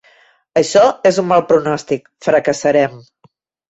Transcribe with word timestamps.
Això 0.61 0.85
és 1.11 1.21
un 1.25 1.29
mal 1.33 1.45
pronòstic: 1.53 2.13
fracassarem. 2.33 3.03